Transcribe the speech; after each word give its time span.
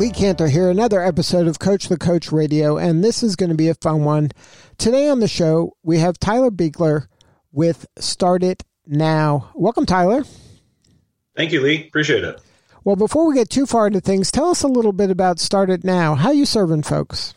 Lee 0.00 0.10
Kantor 0.10 0.48
here, 0.48 0.70
another 0.70 1.02
episode 1.02 1.46
of 1.46 1.58
Coach 1.58 1.90
the 1.90 1.98
Coach 1.98 2.32
Radio, 2.32 2.78
and 2.78 3.04
this 3.04 3.22
is 3.22 3.36
going 3.36 3.50
to 3.50 3.54
be 3.54 3.68
a 3.68 3.74
fun 3.74 4.02
one. 4.02 4.30
Today 4.78 5.10
on 5.10 5.20
the 5.20 5.28
show, 5.28 5.76
we 5.82 5.98
have 5.98 6.18
Tyler 6.18 6.50
Buechler 6.50 7.06
with 7.52 7.86
Start 7.98 8.42
It 8.42 8.62
Now. 8.86 9.50
Welcome, 9.54 9.84
Tyler. 9.84 10.24
Thank 11.36 11.52
you, 11.52 11.60
Lee. 11.60 11.86
Appreciate 11.86 12.24
it. 12.24 12.40
Well, 12.82 12.96
before 12.96 13.28
we 13.28 13.34
get 13.34 13.50
too 13.50 13.66
far 13.66 13.88
into 13.88 14.00
things, 14.00 14.32
tell 14.32 14.48
us 14.48 14.62
a 14.62 14.68
little 14.68 14.94
bit 14.94 15.10
about 15.10 15.38
Start 15.38 15.68
It 15.68 15.84
Now. 15.84 16.14
How 16.14 16.30
you 16.30 16.46
serving 16.46 16.84
folks? 16.84 17.34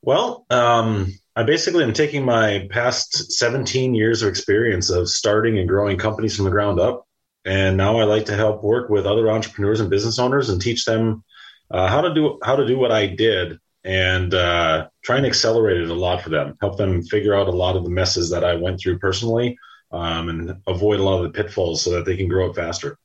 Well, 0.00 0.46
um, 0.48 1.08
I 1.34 1.42
basically 1.42 1.82
am 1.82 1.92
taking 1.92 2.24
my 2.24 2.68
past 2.70 3.32
17 3.32 3.96
years 3.96 4.22
of 4.22 4.28
experience 4.28 4.90
of 4.90 5.08
starting 5.08 5.58
and 5.58 5.68
growing 5.68 5.98
companies 5.98 6.36
from 6.36 6.44
the 6.44 6.52
ground 6.52 6.78
up 6.78 7.08
and 7.44 7.76
now 7.76 7.98
I 7.98 8.04
like 8.04 8.26
to 8.26 8.36
help 8.36 8.62
work 8.62 8.88
with 8.88 9.06
other 9.06 9.30
entrepreneurs 9.30 9.80
and 9.80 9.90
business 9.90 10.18
owners 10.18 10.48
and 10.48 10.60
teach 10.60 10.84
them 10.84 11.22
uh, 11.70 11.88
how 11.88 12.00
to 12.00 12.14
do 12.14 12.38
how 12.42 12.56
to 12.56 12.66
do 12.66 12.78
what 12.78 12.92
I 12.92 13.06
did 13.06 13.58
and 13.84 14.32
uh, 14.32 14.88
try 15.02 15.18
and 15.18 15.26
accelerate 15.26 15.80
it 15.80 15.90
a 15.90 15.94
lot 15.94 16.22
for 16.22 16.30
them. 16.30 16.56
Help 16.60 16.78
them 16.78 17.02
figure 17.02 17.34
out 17.34 17.48
a 17.48 17.52
lot 17.52 17.76
of 17.76 17.84
the 17.84 17.90
messes 17.90 18.30
that 18.30 18.44
I 18.44 18.54
went 18.54 18.80
through 18.80 18.98
personally, 18.98 19.58
um, 19.92 20.28
and 20.28 20.56
avoid 20.66 21.00
a 21.00 21.02
lot 21.02 21.18
of 21.18 21.24
the 21.24 21.42
pitfalls 21.42 21.82
so 21.82 21.90
that 21.90 22.06
they 22.06 22.16
can 22.16 22.28
grow 22.28 22.48
up 22.48 22.56
faster. 22.56 22.98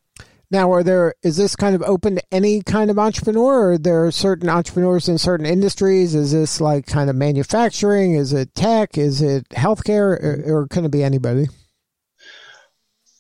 Now, 0.52 0.72
are 0.72 0.82
there 0.82 1.14
is 1.22 1.38
this 1.38 1.56
kind 1.56 1.76
of 1.76 1.84
open 1.84 2.16
to 2.16 2.24
any 2.32 2.64
kind 2.64 2.90
of 2.90 2.98
entrepreneur? 2.98 3.60
Or 3.60 3.72
are 3.74 3.78
there 3.78 4.10
certain 4.10 4.50
entrepreneurs 4.50 5.08
in 5.08 5.18
certain 5.20 5.46
industries? 5.46 6.16
Is 6.16 6.32
this 6.32 6.60
like 6.60 6.88
kind 6.88 7.10
of 7.10 7.16
manufacturing? 7.16 8.16
Is 8.16 8.34
it 8.34 8.56
tech? 8.56 8.98
Is 8.98 9.22
it 9.22 9.48
healthcare? 9.50 10.18
Or, 10.24 10.44
or 10.48 10.68
can 10.68 10.86
it 10.86 10.92
be 10.92 11.04
anybody? 11.04 11.48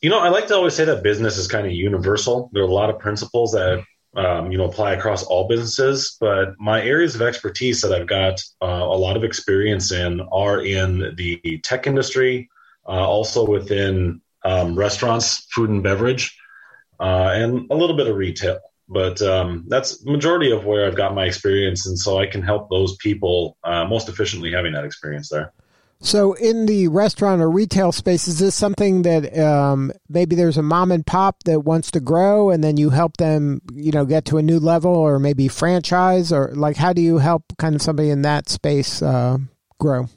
You 0.01 0.09
know, 0.09 0.19
I 0.19 0.29
like 0.29 0.47
to 0.47 0.55
always 0.55 0.75
say 0.75 0.85
that 0.85 1.03
business 1.03 1.37
is 1.37 1.47
kind 1.47 1.67
of 1.67 1.73
universal. 1.73 2.49
There 2.53 2.63
are 2.63 2.67
a 2.67 2.73
lot 2.73 2.89
of 2.89 2.99
principles 2.99 3.51
that 3.51 3.83
um, 4.15 4.49
you 4.51 4.57
know 4.57 4.63
apply 4.63 4.93
across 4.93 5.23
all 5.23 5.47
businesses, 5.47 6.15
but 6.21 6.55
my 6.57 6.81
areas 6.81 7.15
of 7.15 7.21
expertise 7.21 7.81
that 7.81 7.91
I've 7.91 8.07
got 8.07 8.41
uh, 8.61 8.65
a 8.65 8.97
lot 8.97 9.17
of 9.17 9.25
experience 9.25 9.91
in 9.91 10.21
are 10.31 10.61
in 10.63 11.15
the 11.15 11.59
tech 11.63 11.85
industry, 11.85 12.49
uh, 12.87 12.91
also 12.91 13.45
within 13.45 14.21
um, 14.45 14.75
restaurants, 14.77 15.45
food 15.53 15.69
and 15.69 15.83
beverage, 15.83 16.37
uh, 17.01 17.31
and 17.33 17.69
a 17.69 17.75
little 17.75 17.97
bit 17.97 18.07
of 18.07 18.15
retail. 18.15 18.59
But 18.87 19.21
um, 19.21 19.65
that's 19.67 20.03
majority 20.05 20.51
of 20.51 20.63
where 20.65 20.87
I've 20.87 20.95
got 20.95 21.13
my 21.13 21.25
experience, 21.25 21.85
and 21.87 21.99
so 21.99 22.19
I 22.19 22.25
can 22.25 22.41
help 22.41 22.69
those 22.69 22.95
people 22.97 23.57
uh, 23.65 23.83
most 23.85 24.07
efficiently 24.07 24.53
having 24.53 24.71
that 24.73 24.85
experience 24.85 25.27
there. 25.27 25.51
So, 26.01 26.33
in 26.33 26.65
the 26.65 26.87
restaurant 26.87 27.41
or 27.41 27.49
retail 27.49 27.91
space, 27.91 28.29
is 28.29 28.39
this 28.39 28.55
something 28.55 29.01
that 29.01 29.37
um, 29.37 29.91
maybe 30.07 30.33
there's 30.33 30.57
a 30.57 30.63
mom 30.63 30.93
and 30.93 31.05
pop 31.05 31.43
that 31.43 31.65
wants 31.65 31.91
to 31.91 31.99
grow, 31.99 32.49
and 32.51 32.63
then 32.63 32.77
you 32.77 32.89
help 32.89 33.17
them, 33.17 33.61
you 33.73 33.91
know, 33.91 34.05
get 34.05 34.23
to 34.25 34.37
a 34.37 34.41
new 34.41 34.59
level, 34.59 34.95
or 34.95 35.19
maybe 35.19 35.49
franchise, 35.49 36.31
or 36.31 36.53
like 36.55 36.77
how 36.77 36.93
do 36.93 37.01
you 37.01 37.17
help 37.17 37.43
kind 37.57 37.75
of 37.75 37.81
somebody 37.81 38.09
in 38.11 38.21
that 38.21 38.47
space 38.47 39.01
uh, 39.01 39.39
grow? 39.77 40.07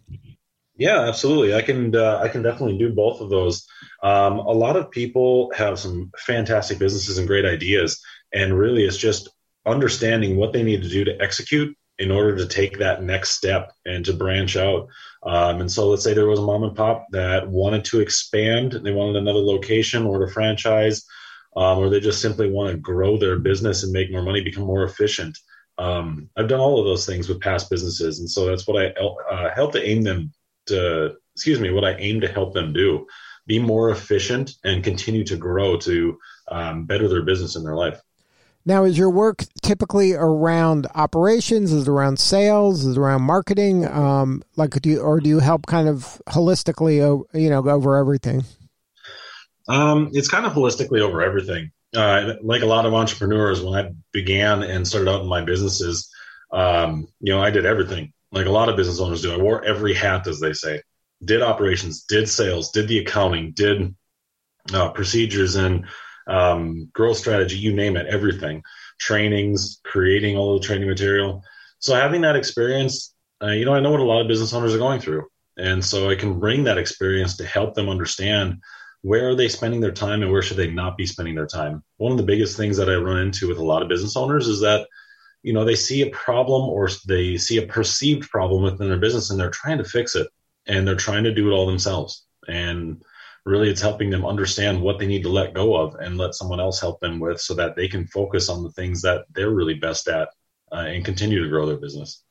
Yeah, 0.77 1.01
absolutely. 1.01 1.55
I 1.55 1.63
can 1.63 1.95
uh, 1.97 2.21
I 2.23 2.29
can 2.29 2.43
definitely 2.43 2.79
do 2.79 2.95
both 2.95 3.21
of 3.21 3.29
those. 3.31 3.67
Um, 4.05 4.39
a 4.39 4.53
lot 4.53 4.77
of 4.77 4.89
people 4.89 5.53
have 5.57 5.81
some 5.81 6.13
fantastic 6.17 6.79
businesses 6.79 7.19
and 7.19 7.27
great 7.27 7.45
ideas, 7.45 8.01
and 8.33 8.57
really, 8.57 8.85
it's 8.85 8.97
just 8.97 9.31
understanding 9.67 10.37
what 10.37 10.53
they 10.53 10.63
need 10.63 10.83
to 10.83 10.89
do 10.89 11.05
to 11.05 11.21
execute 11.21 11.77
in 11.99 12.11
order 12.11 12.37
to 12.37 12.47
take 12.47 12.79
that 12.79 13.03
next 13.03 13.31
step 13.31 13.73
and 13.85 14.05
to 14.05 14.13
branch 14.13 14.57
out. 14.57 14.89
Um, 15.25 15.61
and 15.61 15.71
so 15.71 15.89
let's 15.89 16.03
say 16.03 16.15
there 16.15 16.27
was 16.27 16.39
a 16.39 16.43
mom 16.43 16.65
and 16.65 16.77
pop 16.77 17.07
that 17.13 17.49
wanted 17.49 17.85
to 17.87 18.01
expand, 18.01 18.73
they 18.73 18.93
wanted 18.93 19.17
another 19.17 19.39
location 19.39 20.05
or 20.05 20.25
to 20.25 20.33
franchise, 20.33 21.05
um, 21.57 21.79
or 21.79 21.91
they 21.91 22.01
just 22.01 22.23
simply 22.23 22.51
want 22.51 22.71
to 22.71 22.79
grow 22.79 23.17
their 23.17 23.39
business 23.39 23.83
and 23.83 23.93
make 23.93 24.11
more 24.11 24.23
money, 24.23 24.43
become 24.43 24.65
more 24.65 24.85
efficient. 24.85 25.39
Um, 25.79 26.29
I've 26.37 26.49
done 26.49 26.61
all 26.61 26.79
of 26.79 26.87
those 26.87 27.07
things 27.07 27.29
with 27.29 27.41
past 27.41 27.71
businesses. 27.71 28.19
And 28.19 28.29
so 28.29 28.47
that's 28.47 28.67
what 28.67 28.83
I 28.83 28.89
uh, 29.31 29.55
help 29.55 29.73
to 29.73 29.87
aim 29.87 30.03
them 30.03 30.33
to, 30.67 31.15
excuse 31.35 31.61
me, 31.61 31.71
what 31.71 31.85
I 31.85 31.95
aim 31.95 32.21
to 32.21 32.29
help 32.29 32.55
them 32.55 32.73
do 32.73 33.07
be 33.47 33.59
more 33.59 33.91
efficient 33.91 34.53
and 34.65 34.85
continue 34.85 35.25
to 35.25 35.37
grow 35.37 35.77
to 35.77 36.19
um, 36.49 36.87
better 36.87 37.09
their 37.09 37.23
business 37.23 37.57
in 37.57 37.65
their 37.65 37.77
life. 37.77 38.01
Now, 38.65 38.85
is 38.85 38.97
your 38.97 39.11
work 39.11 39.45
typically 39.63 40.13
around 40.13 40.87
operations? 40.95 41.73
Is 41.73 41.89
it 41.89 41.91
around 41.91 42.19
sales? 42.19 42.85
Is 42.85 42.97
it 42.97 43.01
around 43.01 43.23
marketing? 43.23 43.87
Um, 43.89 44.43
like, 44.57 44.71
do 44.81 44.91
you, 44.91 45.01
or 45.01 45.19
do 45.19 45.29
you 45.29 45.41
help 45.41 45.67
kind 45.67 45.89
of 45.89 46.23
holistically, 46.29 46.97
you 47.35 47.51
know, 47.51 47.69
over 47.69 47.97
everything? 47.97 48.45
Um, 49.69 50.11
it's 50.13 50.29
kind 50.29 50.47
of 50.47 50.53
holistically 50.53 51.01
over 51.01 51.23
everything. 51.23 51.73
Uh, 51.95 52.35
like 52.43 52.63
a 52.63 52.67
lot 52.67 52.87
of 52.87 52.95
entrepreneurs, 52.95 53.61
when 53.63 53.75
I 53.75 53.91
began 54.13 54.63
and 54.63 54.87
started 54.87 55.11
out 55.11 55.23
in 55.23 55.29
my 55.29 55.43
businesses, 55.43 56.09
um, 56.53 57.09
you 57.21 57.33
know, 57.33 57.43
I 57.43 57.51
did 57.51 57.67
everything. 57.67 58.13
Like 58.31 58.47
a 58.47 58.51
lot 58.51 58.69
of 58.69 58.77
business 58.77 59.01
owners 59.01 59.23
do. 59.23 59.33
I 59.33 59.37
wore 59.37 59.65
every 59.65 59.93
hat, 59.93 60.27
as 60.27 60.41
they 60.41 60.53
say. 60.53 60.83
Did 61.25 61.43
operations, 61.43 62.05
did 62.05 62.29
sales, 62.29 62.71
did 62.71 62.89
the 62.89 62.99
accounting, 63.01 63.53
did 63.53 63.95
uh, 64.73 64.91
procedures 64.91 65.57
and 65.57 65.87
um, 66.27 66.89
growth 66.93 67.17
strategy, 67.17 67.57
you 67.57 67.73
name 67.73 67.97
it, 67.97 68.07
everything, 68.07 68.63
trainings, 68.99 69.81
creating 69.85 70.37
all 70.37 70.59
the 70.59 70.65
training 70.65 70.89
material. 70.89 71.43
So 71.79 71.95
having 71.95 72.21
that 72.23 72.37
experience, 72.37 73.15
uh, 73.43 73.49
you 73.49 73.65
know, 73.65 73.75
I 73.75 73.81
know 73.81 73.91
what 73.91 74.01
a 74.01 74.05
lot 74.05 74.21
of 74.21 74.29
business 74.29 74.53
owners 74.53 74.75
are 74.75 74.79
going 74.79 75.01
through. 75.01 75.27
And 75.57 75.85
so 75.85 76.09
I 76.09 76.15
can 76.15 76.39
bring 76.39 76.65
that 76.65 76.79
experience 76.79 77.37
to 77.37 77.45
help 77.45 77.75
them 77.75 77.89
understand 77.89 78.63
where 79.03 79.29
are 79.29 79.35
they 79.35 79.49
spending 79.49 79.81
their 79.81 79.93
time 79.93 80.23
and 80.23 80.31
where 80.31 80.43
should 80.43 80.57
they 80.57 80.71
not 80.71 80.97
be 80.97 81.07
spending 81.07 81.35
their 81.35 81.47
time. 81.47 81.83
One 81.97 82.13
of 82.13 82.19
the 82.19 82.25
biggest 82.25 82.57
things 82.57 82.77
that 82.77 82.89
I 82.89 82.95
run 82.95 83.19
into 83.19 83.49
with 83.49 83.59
a 83.59 83.65
lot 83.65 83.83
of 83.83 83.89
business 83.89 84.17
owners 84.17 84.47
is 84.47 84.61
that, 84.61 84.87
you 85.43 85.53
know, 85.53 85.65
they 85.65 85.75
see 85.75 86.03
a 86.03 86.11
problem 86.11 86.69
or 86.69 86.89
they 87.07 87.37
see 87.37 87.59
a 87.59 87.67
perceived 87.67 88.31
problem 88.31 88.63
within 88.63 88.89
their 88.89 88.99
business 88.99 89.31
and 89.31 89.39
they're 89.39 89.51
trying 89.51 89.79
to 89.79 89.85
fix 89.85 90.15
it 90.15 90.29
and 90.67 90.87
they're 90.87 90.95
trying 90.95 91.25
to 91.25 91.35
do 91.35 91.51
it 91.51 91.53
all 91.53 91.67
themselves. 91.67 92.25
And 92.47 93.03
really 93.45 93.69
it's 93.69 93.81
helping 93.81 94.11
them 94.11 94.25
understand 94.25 94.81
what 94.81 94.99
they 94.99 95.07
need 95.07 95.23
to 95.23 95.29
let 95.29 95.55
go 95.55 95.77
of 95.77 95.95
and 95.97 96.17
let 96.17 96.35
someone 96.35 96.61
else 96.61 96.81
help 96.81 97.01
them 97.01 97.19
with 97.19 97.41
so 97.41 97.55
that 97.55 97.75
they 97.75 97.89
can 97.89 98.07
focus 98.07 98.49
on 98.49 98.63
the 98.63 98.71
things 98.73 99.03
that 99.03 99.25
they're 99.35 99.51
really 99.51 99.75
best 99.75 100.09
at 100.09 100.29
uh, 100.73 100.85
and 100.87 101.05
continue 101.05 101.43
to 101.43 101.49
grow 101.49 101.67
their 101.67 101.77
business. 101.77 102.25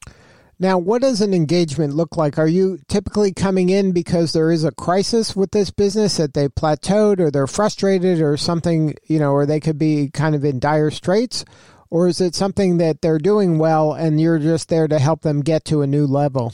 Now 0.58 0.78
what 0.78 1.02
does 1.02 1.22
an 1.22 1.34
engagement 1.34 1.96
look 1.96 2.16
like? 2.18 2.38
Are 2.38 2.48
you 2.48 2.80
typically 2.88 3.34
coming 3.34 3.70
in 3.70 3.92
because 3.92 4.32
there 4.32 4.52
is 4.52 4.64
a 4.64 4.72
crisis 4.72 5.36
with 5.36 5.52
this 5.52 5.72
business 5.72 6.18
that 6.18 6.34
they 6.34 6.48
plateaued 6.48 7.20
or 7.20 7.32
they're 7.32 7.48
frustrated 7.48 8.22
or 8.22 8.38
something 8.38 8.96
you 9.08 9.20
know 9.20 9.32
or 9.32 9.46
they 9.46 9.60
could 9.60 9.78
be 9.78 10.10
kind 10.10 10.36
of 10.36 10.46
in 10.46 10.60
dire 10.60 10.92
straits? 10.92 11.44
Or 11.90 12.08
is 12.08 12.22
it 12.22 12.36
something 12.36 12.78
that 12.78 13.02
they're 13.02 13.18
doing 13.18 13.58
well 13.58 13.92
and 13.92 14.22
you're 14.22 14.40
just 14.40 14.70
there 14.70 14.88
to 14.88 14.98
help 14.98 15.24
them 15.24 15.42
get 15.42 15.66
to 15.66 15.82
a 15.82 15.88
new 15.88 16.08
level 16.08 16.54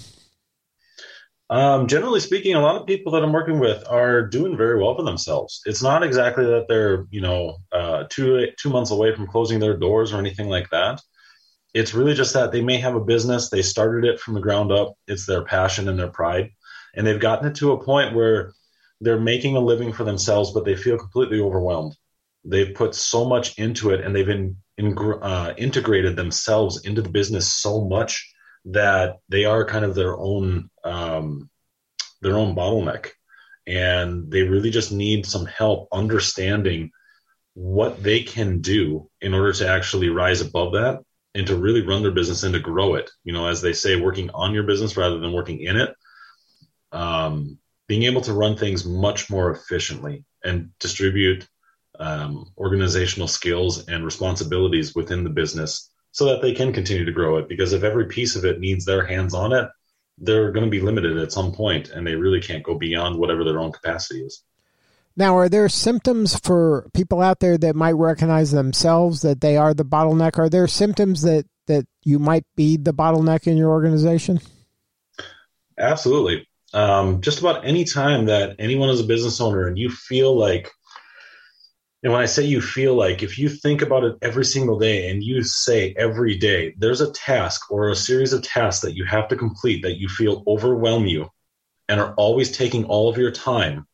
um, 1.50 1.88
generally 1.88 2.19
speaking, 2.19 2.56
a 2.56 2.62
lot 2.62 2.75
of 2.75 2.88
people 2.88 3.13
that 3.13 3.24
I'm 3.24 3.31
working 3.31 3.59
with 3.59 3.88
are 3.88 4.22
doing 4.22 4.58
very 4.58 4.81
well 4.81 4.96
for 4.96 5.03
themselves. 5.03 5.62
It's 5.66 5.81
not 5.81 6.03
exactly 6.03 6.46
that 6.46 6.66
they're, 6.68 7.06
you 7.09 7.22
know, 7.22 7.58
uh, 7.72 8.03
two 8.09 8.47
two 8.59 8.70
months 8.70 8.91
away 8.91 9.16
from 9.16 9.28
closing 9.28 9.59
their 9.59 9.78
doors 9.78 10.11
or 10.11 10.17
anything 10.17 10.49
like 10.49 10.70
that. 10.72 11.02
It's 11.73 11.94
really 11.94 12.16
just 12.16 12.34
that 12.34 12.52
they 12.52 12.61
may 12.61 12.78
have 12.78 12.96
a 12.96 12.99
business, 12.99 13.49
they 13.49 13.61
started 13.61 14.03
it 14.09 14.20
from 14.20 14.34
the 14.34 14.41
ground 14.41 14.72
up. 14.72 14.96
It's 15.08 15.26
their 15.26 15.44
passion 15.44 15.88
and 15.88 15.97
their 15.97 16.09
pride, 16.09 16.52
and 16.96 17.08
they've 17.08 17.20
gotten 17.20 17.47
it 17.47 17.55
to 17.55 17.72
a 17.72 17.84
point 17.84 18.16
where 18.16 18.53
they're 18.99 19.20
making 19.20 19.55
a 19.55 19.59
living 19.59 19.94
for 19.94 20.03
themselves, 20.03 20.52
but 20.52 20.66
they 20.66 20.76
feel 20.76 20.97
completely 20.97 21.40
overwhelmed. 21.40 21.96
They've 22.44 22.73
put 22.73 22.96
so 22.96 23.26
much 23.26 23.58
into 23.58 23.91
it, 23.91 24.02
and 24.02 24.14
they've 24.14 24.28
in, 24.28 24.58
in, 24.78 24.97
uh, 24.97 25.53
integrated 25.58 26.16
themselves 26.16 26.84
into 26.85 27.02
the 27.02 27.09
business 27.09 27.53
so 27.53 27.85
much 27.85 28.34
that 28.72 29.19
they 29.29 29.46
are 29.46 29.66
kind 29.66 29.85
of 29.85 29.96
their 29.96 30.17
own 30.17 30.69
um, 30.84 31.49
their 32.22 32.35
own 32.35 32.55
bottleneck, 32.55 33.09
and 33.66 34.29
they 34.31 34.43
really 34.43 34.69
just 34.69 34.91
need 34.91 35.25
some 35.25 35.46
help 35.46 35.87
understanding 35.91 36.91
what 37.53 38.02
they 38.03 38.22
can 38.22 38.61
do 38.61 39.09
in 39.22 39.34
order 39.34 39.52
to 39.52 39.67
actually 39.67 40.09
rise 40.09 40.41
above 40.41 40.73
that 40.73 40.99
and 41.34 41.47
to 41.47 41.55
really 41.55 41.81
run 41.81 42.02
their 42.02 42.11
business 42.11 42.43
and 42.43 42.53
to 42.53 42.59
grow 42.59 42.96
it. 42.96 43.09
You 43.23 43.34
know, 43.34 43.47
as 43.47 43.61
they 43.61 43.73
say, 43.73 43.99
working 43.99 44.29
on 44.31 44.53
your 44.53 44.64
business 44.64 44.97
rather 44.97 45.20
than 45.20 45.34
working 45.34 45.61
in 45.61 45.78
it. 45.78 45.96
Um, 46.91 47.59
being 47.87 48.03
able 48.03 48.22
to 48.22 48.34
run 48.34 48.58
things 48.58 48.85
much 48.85 49.29
more 49.29 49.52
efficiently 49.52 50.25
and 50.43 50.72
distribute 50.79 51.47
um, 51.99 52.52
organizational 52.58 53.28
skills 53.28 53.87
and 53.87 54.03
responsibilities 54.03 54.93
within 54.93 55.23
the 55.23 55.29
business 55.29 55.90
so 56.12 56.26
that 56.26 56.42
they 56.42 56.54
can 56.54 56.74
continue 56.74 57.06
to 57.06 57.12
grow 57.12 57.38
it. 57.38 57.48
Because 57.48 57.74
if 57.74 57.84
every 57.84 58.06
piece 58.06 58.36
of 58.36 58.46
it 58.46 58.59
needs 58.59 58.86
their 58.86 59.06
hands 59.06 59.34
on 59.34 59.54
it, 59.54 59.70
they're 60.18 60.52
going 60.52 60.66
to 60.66 60.72
be 60.72 60.82
limited 60.82 61.18
at 61.18 61.32
some 61.32 61.52
point 61.52 61.90
and 61.90 62.06
they 62.06 62.16
really 62.16 62.42
can't 62.42 62.64
go 62.64 62.76
beyond 62.76 63.18
whatever 63.18 63.44
their 63.44 63.59
own 63.59 63.72
capacity 63.72 64.22
is. 64.22 64.44
Now, 65.16 65.36
are 65.38 65.50
there 65.50 65.68
symptoms 65.68 66.40
for 66.40 66.90
people 66.94 67.22
out 67.22 67.40
there 67.40 67.58
that 67.58 67.76
might 67.76 67.94
recognize 67.94 68.52
themselves 68.52 69.22
that 69.22 69.42
they 69.42 69.58
are 69.58 69.74
the 69.74 69.86
bottleneck? 69.86 70.38
Are 70.38 70.50
there 70.50 70.68
symptoms 70.68 71.24
that 71.24 71.46
that 71.66 71.86
you 72.04 72.18
might 72.18 72.46
be 72.56 72.78
the 72.78 72.94
bottleneck 72.94 73.46
in 73.46 73.58
your 73.58 73.70
organization? 73.70 74.40
Absolutely. 75.78 76.48
Um, 76.74 77.22
just 77.22 77.40
about 77.40 77.66
any 77.66 77.84
time 77.84 78.26
that 78.26 78.56
anyone 78.59 78.90
is 78.90 79.00
a 79.00 79.06
business 79.06 79.42
owner 79.42 79.68
and 79.68 79.78
you 79.78 79.90
feel 79.90 80.38
like, 80.38 80.72
and 82.03 82.14
when 82.14 82.22
I 82.22 82.26
say 82.26 82.44
you 82.44 82.61
feel 82.61 82.94
like, 82.94 83.23
if 83.23 83.40
you 83.40 83.49
think 83.49 83.82
about 83.82 84.03
it 84.03 84.17
every 84.22 84.46
single 84.46 84.78
day 84.78 85.09
and 85.09 85.23
you 85.23 85.41
say 85.44 85.96
every 85.97 86.38
day, 86.38 86.76
there's 86.78 87.02
a 87.02 87.11
task 87.11 87.72
or 87.72 87.90
a 87.90 87.96
series 87.96 88.34
of 88.34 88.44
tasks 88.44 88.82
that 88.84 88.96
you 88.96 89.03
have 89.05 89.28
to 89.29 89.35
complete 89.35 89.82
that 89.82 89.97
you 89.97 90.08
feel 90.08 90.44
overwhelm 90.46 91.08
you 91.08 91.29
and 91.90 91.99
are 91.99 92.14
always 92.14 92.52
taking 92.52 92.85
all 92.85 93.09
of 93.09 93.17
your 93.17 93.32
time, 93.32 93.88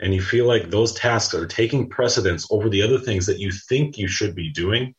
and 0.00 0.14
you 0.14 0.22
feel 0.22 0.46
like 0.46 0.70
those 0.70 0.92
tasks 0.94 1.34
are 1.34 1.46
taking 1.46 1.88
precedence 1.88 2.46
over 2.50 2.68
the 2.68 2.82
other 2.82 2.98
things 2.98 3.26
that 3.26 3.40
you 3.40 3.50
think 3.50 3.98
you 3.98 4.06
should 4.06 4.34
be 4.34 4.50
doing, 4.50 4.94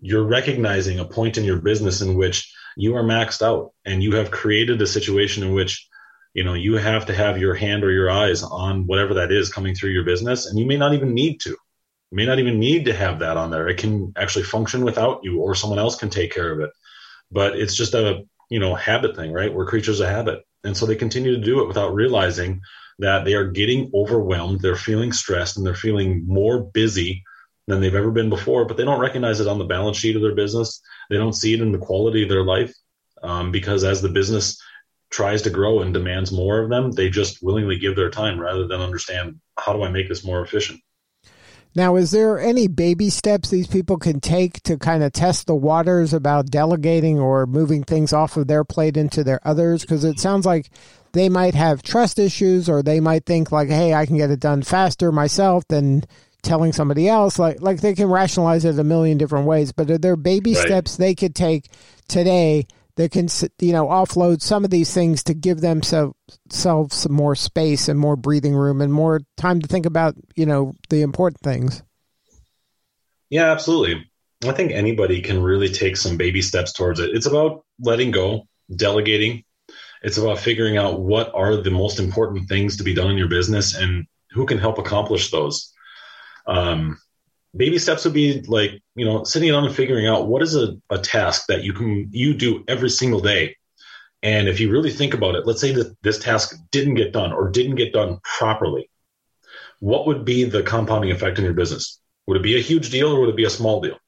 you're 0.00 0.24
recognizing 0.24 0.98
a 0.98 1.04
point 1.04 1.38
in 1.38 1.44
your 1.44 1.58
business 1.58 2.00
in 2.00 2.16
which 2.16 2.52
you 2.76 2.96
are 2.96 3.04
maxed 3.04 3.42
out 3.42 3.72
and 3.84 4.02
you 4.02 4.16
have 4.16 4.30
created 4.30 4.80
a 4.82 4.86
situation 4.86 5.42
in 5.42 5.54
which 5.54 5.85
you 6.36 6.44
know 6.44 6.52
you 6.52 6.74
have 6.74 7.06
to 7.06 7.14
have 7.14 7.38
your 7.38 7.54
hand 7.54 7.82
or 7.82 7.90
your 7.90 8.10
eyes 8.10 8.42
on 8.42 8.86
whatever 8.86 9.14
that 9.14 9.32
is 9.32 9.50
coming 9.50 9.74
through 9.74 9.90
your 9.90 10.04
business 10.04 10.44
and 10.44 10.58
you 10.58 10.66
may 10.66 10.76
not 10.76 10.92
even 10.92 11.14
need 11.14 11.40
to. 11.40 11.50
You 11.50 12.16
may 12.16 12.26
not 12.26 12.38
even 12.38 12.60
need 12.60 12.84
to 12.84 12.92
have 12.92 13.20
that 13.20 13.38
on 13.38 13.50
there. 13.50 13.68
It 13.68 13.78
can 13.78 14.12
actually 14.16 14.44
function 14.44 14.84
without 14.84 15.20
you 15.24 15.40
or 15.40 15.54
someone 15.54 15.78
else 15.78 15.96
can 15.96 16.10
take 16.10 16.34
care 16.34 16.52
of 16.52 16.60
it. 16.60 16.70
But 17.32 17.58
it's 17.58 17.74
just 17.74 17.94
a 17.94 18.24
you 18.50 18.60
know 18.60 18.74
habit 18.74 19.16
thing 19.16 19.32
right? 19.32 19.52
We're 19.52 19.66
creatures 19.66 20.00
of 20.00 20.10
habit. 20.10 20.40
And 20.62 20.76
so 20.76 20.84
they 20.84 20.94
continue 20.94 21.34
to 21.34 21.40
do 21.40 21.62
it 21.62 21.68
without 21.68 21.94
realizing 21.94 22.60
that 22.98 23.24
they 23.24 23.32
are 23.32 23.50
getting 23.50 23.90
overwhelmed 23.94 24.60
they're 24.60 24.76
feeling 24.76 25.12
stressed 25.12 25.56
and 25.56 25.66
they're 25.66 25.74
feeling 25.74 26.26
more 26.26 26.62
busy 26.62 27.24
than 27.66 27.80
they've 27.80 27.94
ever 27.94 28.10
been 28.10 28.28
before, 28.28 28.66
but 28.66 28.76
they 28.76 28.84
don't 28.84 29.00
recognize 29.00 29.40
it 29.40 29.48
on 29.48 29.58
the 29.58 29.64
balance 29.64 29.96
sheet 29.96 30.16
of 30.16 30.22
their 30.22 30.34
business. 30.34 30.82
They 31.08 31.16
don't 31.16 31.32
see 31.32 31.54
it 31.54 31.62
in 31.62 31.72
the 31.72 31.78
quality 31.78 32.22
of 32.22 32.28
their 32.28 32.44
life 32.44 32.72
um, 33.22 33.50
because 33.50 33.84
as 33.84 34.02
the 34.02 34.08
business 34.08 34.60
tries 35.10 35.42
to 35.42 35.50
grow 35.50 35.80
and 35.80 35.94
demands 35.94 36.32
more 36.32 36.60
of 36.60 36.70
them, 36.70 36.92
they 36.92 37.08
just 37.08 37.42
willingly 37.42 37.78
give 37.78 37.96
their 37.96 38.10
time 38.10 38.40
rather 38.40 38.66
than 38.66 38.80
understand 38.80 39.40
how 39.58 39.72
do 39.72 39.82
I 39.82 39.90
make 39.90 40.08
this 40.08 40.24
more 40.24 40.42
efficient. 40.42 40.80
Now, 41.74 41.96
is 41.96 42.10
there 42.10 42.38
any 42.38 42.68
baby 42.68 43.10
steps 43.10 43.50
these 43.50 43.66
people 43.66 43.98
can 43.98 44.18
take 44.18 44.62
to 44.62 44.78
kind 44.78 45.02
of 45.02 45.12
test 45.12 45.46
the 45.46 45.54
waters 45.54 46.14
about 46.14 46.46
delegating 46.46 47.18
or 47.18 47.46
moving 47.46 47.84
things 47.84 48.14
off 48.14 48.38
of 48.38 48.46
their 48.46 48.64
plate 48.64 48.96
into 48.96 49.22
their 49.22 49.46
others? 49.46 49.82
Because 49.82 50.02
it 50.02 50.18
sounds 50.18 50.46
like 50.46 50.70
they 51.12 51.28
might 51.28 51.54
have 51.54 51.82
trust 51.82 52.18
issues 52.18 52.70
or 52.70 52.82
they 52.82 52.98
might 52.98 53.26
think 53.26 53.52
like, 53.52 53.68
hey, 53.68 53.92
I 53.92 54.06
can 54.06 54.16
get 54.16 54.30
it 54.30 54.40
done 54.40 54.62
faster 54.62 55.12
myself 55.12 55.68
than 55.68 56.04
telling 56.46 56.72
somebody 56.72 57.08
else 57.08 57.40
like 57.40 57.60
like 57.60 57.80
they 57.80 57.92
can 57.92 58.08
rationalize 58.08 58.64
it 58.64 58.78
a 58.78 58.84
million 58.84 59.18
different 59.18 59.46
ways 59.46 59.72
but 59.72 59.90
are 59.90 59.98
there 59.98 60.14
baby 60.14 60.54
right. 60.54 60.64
steps 60.64 60.96
they 60.96 61.12
could 61.12 61.34
take 61.34 61.68
today 62.06 62.64
that 62.96 63.12
can 63.12 63.28
you 63.60 63.72
know 63.72 63.86
offload 63.86 64.42
some 64.42 64.64
of 64.64 64.70
these 64.70 64.92
things 64.92 65.22
to 65.24 65.34
give 65.34 65.60
themselves 65.60 66.14
some 66.48 67.12
more 67.12 67.34
space 67.34 67.88
and 67.88 67.98
more 67.98 68.16
breathing 68.16 68.54
room 68.54 68.80
and 68.80 68.92
more 68.92 69.20
time 69.36 69.60
to 69.60 69.68
think 69.68 69.86
about 69.86 70.14
you 70.34 70.46
know 70.46 70.74
the 70.88 71.02
important 71.02 71.40
things. 71.40 71.82
Yeah 73.30 73.50
absolutely. 73.50 74.10
I 74.44 74.52
think 74.52 74.72
anybody 74.72 75.22
can 75.22 75.42
really 75.42 75.68
take 75.68 75.96
some 75.96 76.16
baby 76.16 76.42
steps 76.42 76.72
towards 76.72 77.00
it. 77.00 77.10
It's 77.14 77.26
about 77.26 77.64
letting 77.80 78.10
go 78.10 78.46
delegating. 78.74 79.44
It's 80.02 80.18
about 80.18 80.38
figuring 80.38 80.76
out 80.76 81.00
what 81.00 81.34
are 81.34 81.56
the 81.56 81.70
most 81.70 81.98
important 81.98 82.48
things 82.48 82.76
to 82.76 82.84
be 82.84 82.94
done 82.94 83.10
in 83.10 83.16
your 83.16 83.28
business 83.28 83.74
and 83.74 84.06
who 84.30 84.46
can 84.46 84.58
help 84.58 84.78
accomplish 84.78 85.30
those. 85.30 85.72
Um, 86.46 86.98
baby 87.56 87.78
steps 87.78 88.04
would 88.04 88.14
be 88.14 88.42
like 88.42 88.82
you 88.94 89.04
know 89.04 89.24
sitting 89.24 89.50
down 89.50 89.64
and 89.64 89.74
figuring 89.74 90.06
out 90.06 90.28
what 90.28 90.42
is 90.42 90.54
a, 90.56 90.76
a 90.90 90.98
task 90.98 91.46
that 91.48 91.62
you 91.62 91.72
can 91.72 92.08
you 92.10 92.34
do 92.34 92.64
every 92.68 92.90
single 92.90 93.20
day. 93.20 93.56
And 94.22 94.48
if 94.48 94.60
you 94.60 94.70
really 94.70 94.90
think 94.90 95.14
about 95.14 95.34
it 95.34 95.46
let's 95.46 95.60
say 95.60 95.72
that 95.72 95.96
this 96.02 96.18
task 96.18 96.56
didn't 96.70 96.94
get 96.94 97.12
done 97.12 97.32
or 97.32 97.50
didn't 97.50 97.76
get 97.76 97.92
done 97.92 98.18
properly 98.38 98.90
what 99.80 100.06
would 100.06 100.24
be 100.24 100.44
the 100.44 100.62
compounding 100.62 101.10
effect 101.10 101.38
in 101.38 101.44
your 101.44 101.52
business? 101.54 102.00
Would 102.26 102.38
it 102.38 102.42
be 102.42 102.56
a 102.56 102.62
huge 102.62 102.90
deal 102.90 103.12
or 103.12 103.20
would 103.20 103.28
it 103.28 103.36
be 103.36 103.44
a 103.44 103.50
small 103.50 103.80
deal? 103.80 103.98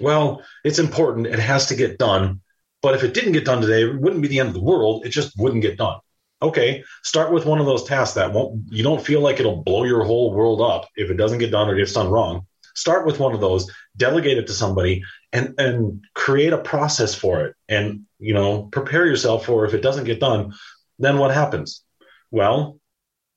Well 0.00 0.42
it's 0.64 0.78
important. 0.78 1.26
It 1.26 1.38
has 1.38 1.66
to 1.66 1.76
get 1.76 1.98
done. 1.98 2.40
But 2.82 2.94
if 2.94 3.02
it 3.02 3.14
didn't 3.14 3.32
get 3.32 3.44
done 3.44 3.60
today 3.60 3.82
it 3.82 4.00
wouldn't 4.00 4.22
be 4.22 4.28
the 4.28 4.40
end 4.40 4.48
of 4.48 4.54
the 4.54 4.62
world. 4.62 5.04
It 5.04 5.10
just 5.10 5.38
wouldn't 5.38 5.62
get 5.62 5.78
done. 5.78 5.98
Okay 6.42 6.84
start 7.02 7.32
with 7.32 7.46
one 7.46 7.60
of 7.60 7.66
those 7.66 7.84
tasks 7.84 8.14
that 8.14 8.32
won't 8.32 8.62
you 8.70 8.82
don't 8.82 9.04
feel 9.04 9.20
like 9.20 9.40
it'll 9.40 9.62
blow 9.62 9.84
your 9.84 10.04
whole 10.04 10.32
world 10.32 10.60
up 10.60 10.88
if 10.96 11.10
it 11.10 11.16
doesn't 11.16 11.38
get 11.38 11.50
done 11.50 11.68
or 11.68 11.76
gets 11.76 11.92
done 11.92 12.08
wrong 12.08 12.46
start 12.76 13.06
with 13.06 13.18
one 13.18 13.34
of 13.34 13.40
those 13.40 13.70
delegate 13.96 14.38
it 14.38 14.46
to 14.46 14.52
somebody 14.52 15.02
and 15.32 15.54
and 15.58 16.04
create 16.14 16.52
a 16.52 16.58
process 16.58 17.14
for 17.14 17.44
it. 17.44 17.56
And 17.68 18.02
you 18.18 18.34
know 18.34 18.64
prepare 18.64 19.06
yourself 19.06 19.46
for 19.46 19.64
if 19.64 19.74
it 19.74 19.82
doesn't 19.82 20.04
get 20.04 20.20
done 20.20 20.52
then 20.98 21.18
what 21.18 21.34
happens? 21.34 21.82
Well 22.30 22.78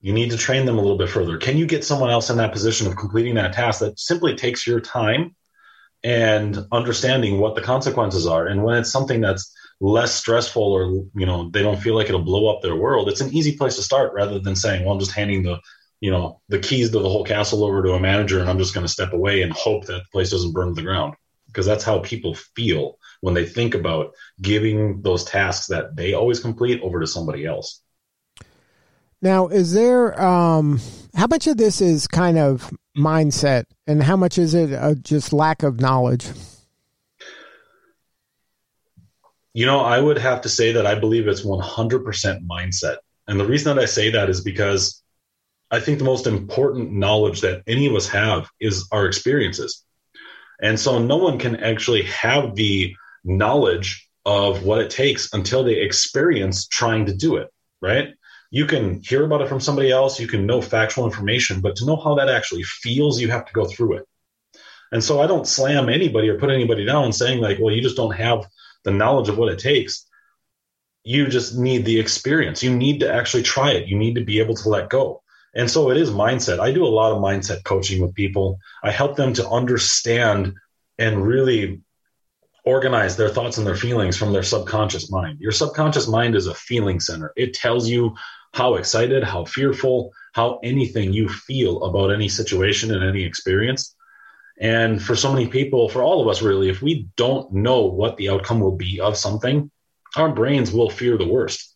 you 0.02 0.14
need 0.14 0.32
to 0.32 0.38
train 0.38 0.66
them 0.66 0.78
a 0.78 0.82
little 0.82 0.98
bit 0.98 1.10
further. 1.10 1.38
Can 1.38 1.58
you 1.58 1.66
get 1.66 1.84
someone 1.84 2.10
else 2.10 2.30
in 2.30 2.38
that 2.38 2.54
position 2.54 2.88
of 2.88 2.96
completing 2.96 3.36
that 3.36 3.52
task 3.52 3.82
that 3.82 4.00
simply 4.00 4.34
takes 4.36 4.66
your 4.66 4.80
time 4.80 5.36
and 6.06 6.58
understanding 6.72 7.40
what 7.40 7.56
the 7.56 7.62
consequences 7.62 8.26
are? 8.26 8.48
And 8.48 8.64
when 8.64 8.78
it's 8.78 8.92
something 8.92 9.20
that's 9.20 9.54
less 9.82 10.14
stressful 10.14 10.62
or 10.62 11.06
you 11.16 11.26
know 11.26 11.50
they 11.52 11.62
don't 11.62 11.82
feel 11.82 11.96
like 11.96 12.10
it'll 12.10 12.22
blow 12.22 12.54
up 12.54 12.62
their 12.62 12.76
world 12.76 13.08
it's 13.08 13.22
an 13.22 13.34
easy 13.34 13.56
place 13.56 13.78
to 13.78 13.82
start 13.82 14.12
rather 14.14 14.38
than 14.38 14.56
saying 14.56 14.84
well 14.84 14.94
i'm 14.94 15.00
just 15.00 15.14
handing 15.14 15.42
the 15.44 15.58
you 16.02 16.12
know 16.12 16.42
the 16.50 16.60
keys 16.60 16.92
to 16.92 17.00
the 17.00 17.10
whole 17.10 17.26
castle 17.26 17.64
over 17.64 17.84
to 17.84 17.94
a 17.94 18.00
manager 18.00 18.40
and 18.40 18.50
i'm 18.50 18.58
just 18.58 18.74
going 18.74 18.86
to 18.86 18.92
step 18.92 19.14
away 19.14 19.42
and 19.42 19.52
hope 19.54 19.86
that 19.86 19.94
the 19.94 20.10
place 20.12 20.32
doesn't 20.32 20.54
burn 20.54 20.70
to 20.70 20.74
the 20.74 20.82
ground. 20.82 21.16
Because 21.48 21.66
that's 21.66 21.84
how 21.84 21.98
people 21.98 22.36
feel 22.36 23.00
when 23.22 23.34
they 23.34 23.44
think 23.44 23.74
about 23.74 24.14
giving 24.40 25.02
those 25.02 25.26
tasks 25.26 25.66
that 25.68 25.96
they 25.96 26.14
always 26.14 26.40
complete 26.40 26.80
over 26.84 27.00
to 27.00 27.08
somebody 27.08 27.44
else. 27.44 27.82
Now 29.20 29.48
is 29.48 29.74
there 29.74 30.22
um 30.22 30.80
how 31.16 31.26
much 31.28 31.48
of 31.48 31.58
this 31.58 31.82
is 31.82 32.06
kind 32.06 32.38
of 32.38 32.72
mindset 32.96 33.64
and 33.88 34.04
how 34.04 34.16
much 34.16 34.38
is 34.38 34.54
it 34.54 34.74
uh, 34.74 34.94
just 34.96 35.34
lack 35.34 35.64
of 35.64 35.80
knowledge? 35.80 36.28
You 39.54 39.66
know, 39.66 39.80
I 39.80 40.00
would 40.00 40.20
have 40.20 40.42
to 40.42 40.50
say 40.50 40.74
that 40.74 40.86
I 40.86 40.96
believe 40.96 41.28
it's 41.28 41.42
100% 41.42 42.48
mindset. 42.48 42.98
And 43.28 43.40
the 43.40 43.46
reason 43.46 43.76
that 43.76 43.82
I 43.82 43.86
say 43.86 44.12
that 44.12 44.30
is 44.30 44.42
because 44.42 45.04
I 45.72 45.80
think 45.80 46.00
the 46.00 46.06
most 46.06 46.28
important 46.28 46.92
knowledge 46.92 47.42
that 47.42 47.64
any 47.68 47.88
of 47.88 47.96
us 47.96 48.08
have 48.10 48.50
is 48.60 48.88
our 48.92 49.06
experiences. 49.06 49.84
And 50.62 50.80
so 50.80 51.00
no 51.00 51.18
one 51.18 51.38
can 51.38 51.58
actually 51.58 52.04
have 52.04 52.56
the 52.56 52.96
knowledge 53.24 54.10
of 54.26 54.64
what 54.64 54.80
it 54.80 54.90
takes 54.90 55.34
until 55.34 55.64
they 55.64 55.76
experience 55.76 56.68
trying 56.68 57.06
to 57.06 57.16
do 57.16 57.38
it, 57.38 57.50
right? 57.82 58.10
You 58.52 58.66
can 58.66 59.02
hear 59.04 59.26
about 59.26 59.42
it 59.42 59.48
from 59.48 59.60
somebody 59.60 59.92
else, 59.92 60.20
you 60.20 60.28
can 60.28 60.46
know 60.46 60.62
factual 60.62 61.06
information, 61.06 61.62
but 61.62 61.76
to 61.78 61.86
know 61.86 61.96
how 61.96 62.16
that 62.16 62.30
actually 62.30 62.64
feels, 62.64 63.22
you 63.22 63.30
have 63.30 63.46
to 63.46 63.54
go 63.54 63.66
through 63.66 63.98
it. 63.98 64.06
And 64.92 65.04
so 65.04 65.22
I 65.22 65.28
don't 65.28 65.48
slam 65.48 65.88
anybody 65.88 66.30
or 66.30 66.40
put 66.40 66.50
anybody 66.50 66.84
down 66.84 67.14
saying, 67.14 67.42
like, 67.42 67.60
well, 67.60 67.74
you 67.74 67.82
just 67.82 67.96
don't 67.96 68.16
have 68.16 68.48
the 68.84 68.92
knowledge 68.92 69.30
of 69.30 69.38
what 69.38 69.52
it 69.52 69.60
takes 69.60 70.10
you 71.04 71.28
just 71.28 71.58
need 71.58 71.86
the 71.86 72.00
experience 72.00 72.62
you 72.62 72.76
need 72.76 73.00
to 73.00 73.12
actually 73.12 73.44
try 73.44 73.72
it 73.72 73.88
you 73.88 73.98
need 73.98 74.16
to 74.16 74.24
be 74.24 74.40
able 74.40 74.56
to 74.56 74.70
let 74.70 74.90
go 74.90 75.22
and 75.56 75.70
so 75.70 75.90
it 75.92 75.98
is 75.98 76.12
mindset. 76.12 76.60
I 76.60 76.72
do 76.72 76.86
a 76.86 76.88
lot 76.88 77.12
of 77.12 77.22
mindset 77.22 77.64
coaching 77.64 78.02
with 78.02 78.14
people. 78.14 78.60
I 78.84 78.92
help 78.92 79.16
them 79.16 79.34
to 79.34 79.50
understand 79.50 80.54
and 80.98 81.26
really 81.26 81.82
organize 82.66 83.16
their 83.18 83.30
thoughts 83.30 83.58
and 83.58 83.66
their 83.66 83.76
feelings 83.76 84.18
from 84.18 84.34
their 84.34 84.44
subconscious 84.44 85.10
mind. 85.10 85.40
Your 85.40 85.52
subconscious 85.52 86.08
mind 86.08 86.36
is 86.36 86.48
a 86.48 86.54
feeling 86.54 87.00
center. 87.00 87.34
It 87.36 87.54
tells 87.54 87.88
you 87.88 88.16
how 88.54 88.76
excited 88.76 89.24
how 89.24 89.46
fearful 89.46 90.12
how 90.34 90.60
anything 90.64 91.14
you 91.14 91.28
feel 91.30 91.84
about 91.84 92.12
any 92.12 92.30
situation 92.30 92.94
and 92.94 93.04
any 93.04 93.24
experience. 93.24 93.96
And 94.60 95.02
for 95.02 95.16
so 95.16 95.32
many 95.32 95.48
people, 95.48 95.90
for 95.90 96.04
all 96.04 96.22
of 96.22 96.28
us 96.28 96.42
really, 96.42 96.70
if 96.70 96.82
we 96.82 97.08
don't 97.16 97.52
know 97.52 97.86
what 97.86 98.18
the 98.18 98.30
outcome 98.30 98.60
will 98.60 98.76
be 98.76 99.00
of 99.00 99.18
something, 99.18 99.72
our 100.16 100.30
brains 100.30 100.72
will 100.72 100.90
fear 100.90 101.18
the 101.18 101.28
worst. 101.28 101.76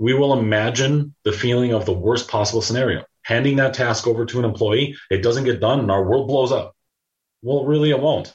We 0.00 0.14
will 0.14 0.32
imagine 0.32 1.14
the 1.24 1.32
feeling 1.32 1.74
of 1.74 1.84
the 1.84 1.92
worst 1.92 2.26
possible 2.26 2.62
scenario. 2.62 3.04
Handing 3.20 3.56
that 3.56 3.74
task 3.74 4.06
over 4.06 4.24
to 4.24 4.38
an 4.38 4.46
employee, 4.46 4.96
it 5.10 5.22
doesn't 5.22 5.44
get 5.44 5.60
done 5.60 5.78
and 5.78 5.90
our 5.90 6.02
world 6.02 6.26
blows 6.26 6.52
up. 6.52 6.74
Well, 7.42 7.66
really, 7.66 7.90
it 7.90 8.00
won't. 8.00 8.34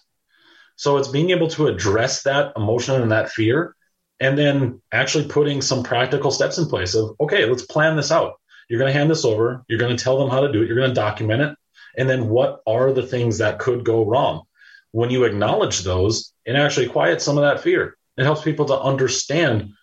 So 0.76 0.98
it's 0.98 1.08
being 1.08 1.32
able 1.32 1.48
to 1.50 1.66
address 1.66 2.22
that 2.22 2.54
emotion 2.56 3.02
and 3.02 3.12
that 3.12 3.32
fear 3.32 3.76
and 4.20 4.38
then 4.38 4.80
actually 4.92 5.28
putting 5.28 5.60
some 5.60 5.82
practical 5.82 6.30
steps 6.30 6.60
in 6.60 6.68
place 6.68 6.94
of, 6.94 7.16
okay, 7.20 7.46
let's 7.46 7.66
plan 7.66 7.96
this 7.96 8.12
out. 8.12 8.34
You're 8.70 8.80
going 8.80 8.94
to 8.94 8.98
hand 8.98 9.10
this 9.10 9.26
over. 9.26 9.66
You're 9.68 9.80
going 9.80 9.98
to 9.98 10.04
tell 10.04 10.20
them 10.20 10.30
how 10.30 10.42
to 10.42 10.52
do 10.52 10.62
it. 10.62 10.68
You're 10.68 10.78
going 10.78 10.90
to 10.90 10.94
document 10.94 11.42
it 11.42 11.58
And 11.98 12.08
then 12.08 12.30
what 12.30 12.62
are 12.68 12.94
the 12.94 13.08
things 13.08 13.40
that 13.40 13.58
could 13.58 13.84
go 13.84 14.06
wrong? 14.06 14.44
When 14.92 15.10
you 15.10 15.24
acknowledge 15.24 15.80
those, 15.80 16.32
it 16.46 16.56
actually 16.56 16.90
quiets 16.90 17.26
some 17.26 17.40
of 17.40 17.44
that 17.44 17.62
fear. 17.64 17.98
It 18.18 18.24
helps 18.24 18.44
people 18.44 18.66
to 18.66 18.80
understand 18.80 19.74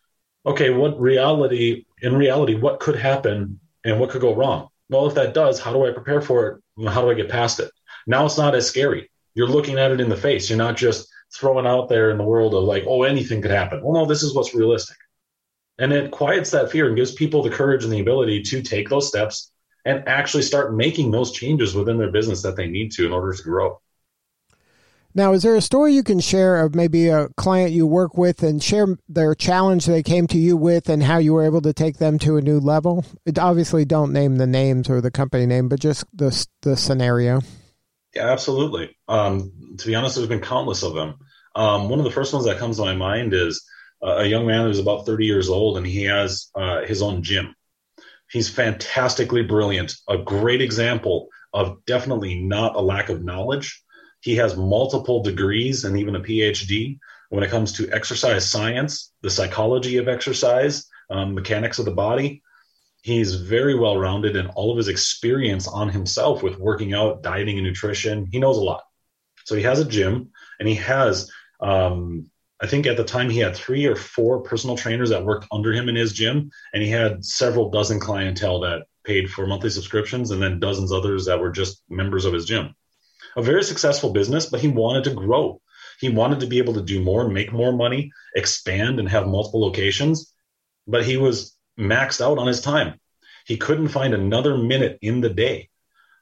okay, 0.44 0.70
what 0.70 1.00
reality, 1.00 1.84
in 2.00 2.16
reality, 2.16 2.54
what 2.54 2.80
could 2.80 2.96
happen 2.96 3.60
and 3.84 4.00
what 4.00 4.10
could 4.10 4.20
go 4.20 4.34
wrong? 4.34 4.68
Well, 4.88 5.06
if 5.06 5.14
that 5.14 5.34
does, 5.34 5.60
how 5.60 5.72
do 5.72 5.86
I 5.86 5.92
prepare 5.92 6.20
for 6.20 6.48
it? 6.76 6.88
How 6.88 7.02
do 7.02 7.10
I 7.10 7.14
get 7.14 7.28
past 7.28 7.60
it? 7.60 7.70
Now 8.06 8.26
it's 8.26 8.38
not 8.38 8.54
as 8.54 8.66
scary. 8.66 9.10
You're 9.34 9.48
looking 9.48 9.78
at 9.78 9.92
it 9.92 10.00
in 10.00 10.08
the 10.08 10.16
face. 10.16 10.50
You're 10.50 10.58
not 10.58 10.76
just 10.76 11.08
throwing 11.34 11.66
out 11.66 11.88
there 11.88 12.10
in 12.10 12.18
the 12.18 12.24
world 12.24 12.54
of 12.54 12.64
like, 12.64 12.84
oh, 12.86 13.04
anything 13.04 13.40
could 13.40 13.50
happen. 13.50 13.82
Well, 13.82 13.94
no, 13.94 14.06
this 14.06 14.22
is 14.22 14.34
what's 14.34 14.54
realistic. 14.54 14.96
And 15.78 15.92
it 15.92 16.10
quiets 16.10 16.50
that 16.50 16.70
fear 16.70 16.86
and 16.86 16.96
gives 16.96 17.12
people 17.12 17.42
the 17.42 17.50
courage 17.50 17.84
and 17.84 17.92
the 17.92 18.00
ability 18.00 18.42
to 18.42 18.62
take 18.62 18.88
those 18.88 19.08
steps 19.08 19.50
and 19.84 20.06
actually 20.06 20.42
start 20.42 20.74
making 20.74 21.10
those 21.10 21.32
changes 21.32 21.74
within 21.74 21.98
their 21.98 22.10
business 22.10 22.42
that 22.42 22.56
they 22.56 22.68
need 22.68 22.92
to 22.92 23.06
in 23.06 23.12
order 23.12 23.32
to 23.32 23.42
grow. 23.42 23.80
Now, 25.14 25.34
is 25.34 25.42
there 25.42 25.54
a 25.54 25.60
story 25.60 25.92
you 25.92 26.02
can 26.02 26.20
share 26.20 26.64
of 26.64 26.74
maybe 26.74 27.08
a 27.08 27.28
client 27.36 27.72
you 27.72 27.86
work 27.86 28.16
with 28.16 28.42
and 28.42 28.62
share 28.62 28.96
their 29.08 29.34
challenge 29.34 29.84
they 29.84 30.02
came 30.02 30.26
to 30.28 30.38
you 30.38 30.56
with 30.56 30.88
and 30.88 31.02
how 31.02 31.18
you 31.18 31.34
were 31.34 31.44
able 31.44 31.60
to 31.62 31.74
take 31.74 31.98
them 31.98 32.18
to 32.20 32.38
a 32.38 32.42
new 32.42 32.58
level? 32.58 33.04
It 33.26 33.38
obviously 33.38 33.84
don't 33.84 34.12
name 34.12 34.36
the 34.36 34.46
names 34.46 34.88
or 34.88 35.02
the 35.02 35.10
company 35.10 35.44
name, 35.44 35.68
but 35.68 35.80
just 35.80 36.04
the 36.14 36.46
the 36.62 36.76
scenario. 36.78 37.42
Yeah, 38.14 38.30
absolutely. 38.30 38.96
Um, 39.06 39.52
to 39.78 39.86
be 39.86 39.94
honest, 39.94 40.16
there's 40.16 40.28
been 40.28 40.40
countless 40.40 40.82
of 40.82 40.94
them. 40.94 41.16
Um, 41.54 41.90
one 41.90 41.98
of 41.98 42.04
the 42.04 42.10
first 42.10 42.32
ones 42.32 42.46
that 42.46 42.58
comes 42.58 42.76
to 42.76 42.84
my 42.84 42.94
mind 42.94 43.34
is 43.34 43.62
uh, 44.02 44.16
a 44.16 44.26
young 44.26 44.46
man 44.46 44.64
who's 44.64 44.78
about 44.78 45.04
30 45.04 45.26
years 45.26 45.50
old 45.50 45.76
and 45.76 45.86
he 45.86 46.04
has 46.04 46.50
uh, 46.54 46.82
his 46.82 47.02
own 47.02 47.22
gym. 47.22 47.54
He's 48.30 48.48
fantastically 48.48 49.42
brilliant, 49.42 49.94
a 50.08 50.16
great 50.16 50.62
example 50.62 51.28
of 51.52 51.84
definitely 51.84 52.40
not 52.40 52.76
a 52.76 52.80
lack 52.80 53.10
of 53.10 53.22
knowledge 53.22 53.82
he 54.22 54.36
has 54.36 54.56
multiple 54.56 55.22
degrees 55.22 55.84
and 55.84 55.98
even 55.98 56.14
a 56.14 56.20
PhD 56.20 56.98
when 57.28 57.42
it 57.42 57.50
comes 57.50 57.72
to 57.72 57.90
exercise 57.90 58.48
science, 58.48 59.12
the 59.20 59.30
psychology 59.30 59.96
of 59.96 60.06
exercise, 60.08 60.86
um, 61.10 61.34
mechanics 61.34 61.80
of 61.80 61.84
the 61.86 61.90
body. 61.90 62.42
He's 63.02 63.34
very 63.34 63.76
well 63.76 63.98
rounded 63.98 64.36
in 64.36 64.46
all 64.46 64.70
of 64.70 64.76
his 64.76 64.86
experience 64.86 65.66
on 65.66 65.88
himself 65.88 66.40
with 66.40 66.58
working 66.58 66.94
out, 66.94 67.22
dieting, 67.22 67.58
and 67.58 67.66
nutrition. 67.66 68.28
He 68.30 68.38
knows 68.38 68.58
a 68.58 68.62
lot. 68.62 68.84
So 69.44 69.56
he 69.56 69.62
has 69.62 69.80
a 69.80 69.84
gym 69.84 70.30
and 70.60 70.68
he 70.68 70.76
has, 70.76 71.28
um, 71.60 72.30
I 72.60 72.68
think 72.68 72.86
at 72.86 72.96
the 72.96 73.04
time 73.04 73.28
he 73.28 73.40
had 73.40 73.56
three 73.56 73.86
or 73.86 73.96
four 73.96 74.42
personal 74.42 74.76
trainers 74.76 75.10
that 75.10 75.24
worked 75.24 75.48
under 75.50 75.72
him 75.72 75.88
in 75.88 75.96
his 75.96 76.12
gym, 76.12 76.52
and 76.72 76.80
he 76.80 76.90
had 76.90 77.24
several 77.24 77.70
dozen 77.70 77.98
clientele 77.98 78.60
that 78.60 78.84
paid 79.04 79.28
for 79.28 79.48
monthly 79.48 79.70
subscriptions, 79.70 80.30
and 80.30 80.40
then 80.40 80.60
dozens 80.60 80.92
others 80.92 81.24
that 81.24 81.40
were 81.40 81.50
just 81.50 81.82
members 81.88 82.24
of 82.24 82.32
his 82.32 82.44
gym 82.44 82.76
a 83.36 83.42
very 83.42 83.62
successful 83.62 84.12
business, 84.12 84.46
but 84.46 84.60
he 84.60 84.68
wanted 84.68 85.04
to 85.04 85.14
grow. 85.14 85.60
He 86.00 86.08
wanted 86.08 86.40
to 86.40 86.46
be 86.46 86.58
able 86.58 86.74
to 86.74 86.82
do 86.82 87.00
more, 87.02 87.28
make 87.28 87.52
more 87.52 87.72
money, 87.72 88.10
expand, 88.34 88.98
and 88.98 89.08
have 89.08 89.26
multiple 89.26 89.60
locations. 89.60 90.32
But 90.86 91.04
he 91.04 91.16
was 91.16 91.56
maxed 91.78 92.20
out 92.20 92.38
on 92.38 92.46
his 92.46 92.60
time. 92.60 93.00
He 93.46 93.56
couldn't 93.56 93.88
find 93.88 94.14
another 94.14 94.56
minute 94.56 94.98
in 95.02 95.20
the 95.20 95.30
day. 95.30 95.68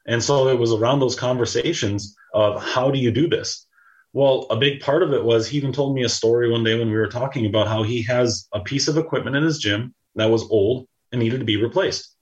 And 0.06 0.22
so 0.22 0.48
it 0.48 0.58
was 0.58 0.72
around 0.72 1.00
those 1.00 1.16
conversations 1.16 2.14
of 2.34 2.62
how 2.62 2.90
do 2.90 2.98
you 2.98 3.10
do 3.10 3.28
this? 3.28 3.66
Well, 4.12 4.46
a 4.50 4.56
big 4.56 4.80
part 4.80 5.02
of 5.02 5.12
it 5.12 5.24
was 5.24 5.46
he 5.46 5.56
even 5.56 5.72
told 5.72 5.94
me 5.94 6.02
a 6.04 6.08
story 6.08 6.50
one 6.50 6.64
day 6.64 6.78
when 6.78 6.88
we 6.88 6.96
were 6.96 7.08
talking 7.08 7.46
about 7.46 7.68
how 7.68 7.82
he 7.82 8.02
has 8.02 8.48
a 8.52 8.60
piece 8.60 8.88
of 8.88 8.96
equipment 8.96 9.36
in 9.36 9.44
his 9.44 9.58
gym 9.58 9.94
that 10.16 10.30
was 10.30 10.42
old 10.50 10.88
and 11.12 11.20
needed 11.20 11.38
to 11.38 11.44
be 11.44 11.56
replaced 11.56 12.16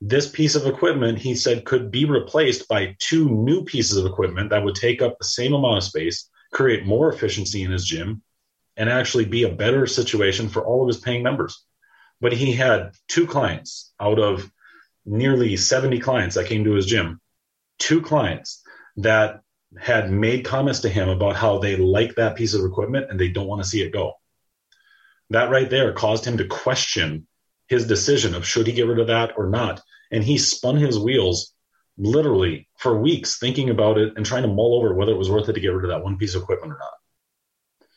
this 0.00 0.28
piece 0.28 0.54
of 0.54 0.66
equipment, 0.66 1.18
he 1.18 1.34
said, 1.34 1.64
could 1.64 1.90
be 1.90 2.06
replaced 2.06 2.68
by 2.68 2.96
two 2.98 3.28
new 3.28 3.64
pieces 3.64 3.98
of 3.98 4.06
equipment 4.06 4.50
that 4.50 4.64
would 4.64 4.74
take 4.74 5.02
up 5.02 5.18
the 5.18 5.24
same 5.24 5.52
amount 5.52 5.78
of 5.78 5.84
space, 5.84 6.28
create 6.52 6.86
more 6.86 7.12
efficiency 7.12 7.62
in 7.62 7.70
his 7.70 7.84
gym, 7.84 8.22
and 8.76 8.88
actually 8.88 9.26
be 9.26 9.42
a 9.42 9.54
better 9.54 9.86
situation 9.86 10.48
for 10.48 10.64
all 10.64 10.82
of 10.82 10.88
his 10.88 11.00
paying 11.00 11.22
members. 11.22 11.64
But 12.20 12.32
he 12.32 12.52
had 12.52 12.92
two 13.08 13.26
clients 13.26 13.92
out 14.00 14.18
of 14.18 14.50
nearly 15.04 15.56
70 15.56 16.00
clients 16.00 16.34
that 16.36 16.46
came 16.46 16.64
to 16.64 16.74
his 16.74 16.86
gym, 16.86 17.20
two 17.78 18.00
clients 18.00 18.62
that 18.96 19.40
had 19.78 20.10
made 20.10 20.44
comments 20.44 20.80
to 20.80 20.88
him 20.88 21.08
about 21.08 21.36
how 21.36 21.58
they 21.58 21.76
like 21.76 22.14
that 22.14 22.36
piece 22.36 22.54
of 22.54 22.64
equipment 22.64 23.10
and 23.10 23.20
they 23.20 23.28
don't 23.28 23.46
want 23.46 23.62
to 23.62 23.68
see 23.68 23.82
it 23.82 23.92
go. 23.92 24.14
That 25.30 25.50
right 25.50 25.68
there 25.68 25.92
caused 25.92 26.24
him 26.24 26.38
to 26.38 26.46
question 26.46 27.26
his 27.70 27.86
decision 27.86 28.34
of 28.34 28.46
should 28.46 28.66
he 28.66 28.72
get 28.72 28.88
rid 28.88 28.98
of 28.98 29.06
that 29.06 29.32
or 29.36 29.48
not. 29.48 29.80
And 30.10 30.24
he 30.24 30.36
spun 30.36 30.76
his 30.76 30.98
wheels 30.98 31.54
literally 31.96 32.68
for 32.76 32.98
weeks 32.98 33.38
thinking 33.38 33.70
about 33.70 33.96
it 33.96 34.12
and 34.16 34.26
trying 34.26 34.42
to 34.42 34.48
mull 34.48 34.74
over 34.74 34.92
whether 34.92 35.12
it 35.12 35.18
was 35.18 35.30
worth 35.30 35.48
it 35.48 35.52
to 35.52 35.60
get 35.60 35.68
rid 35.68 35.84
of 35.84 35.90
that 35.90 36.02
one 36.02 36.18
piece 36.18 36.34
of 36.34 36.42
equipment 36.42 36.72
or 36.72 36.78
not. 36.78 37.88